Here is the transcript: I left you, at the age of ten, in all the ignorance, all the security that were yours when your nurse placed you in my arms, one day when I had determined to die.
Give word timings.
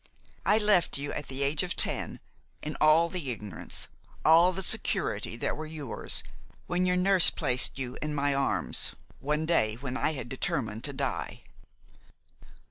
I 0.47 0.57
left 0.57 0.97
you, 0.97 1.13
at 1.13 1.27
the 1.27 1.43
age 1.43 1.61
of 1.61 1.75
ten, 1.75 2.19
in 2.63 2.75
all 2.81 3.07
the 3.07 3.29
ignorance, 3.29 3.87
all 4.25 4.51
the 4.51 4.63
security 4.63 5.35
that 5.35 5.55
were 5.55 5.67
yours 5.67 6.23
when 6.65 6.87
your 6.87 6.97
nurse 6.97 7.29
placed 7.29 7.77
you 7.77 7.99
in 8.01 8.15
my 8.15 8.33
arms, 8.33 8.93
one 9.19 9.45
day 9.45 9.75
when 9.75 9.95
I 9.95 10.13
had 10.13 10.27
determined 10.27 10.83
to 10.85 10.93
die. 10.93 11.43